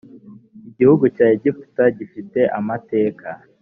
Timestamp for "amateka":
2.59-3.27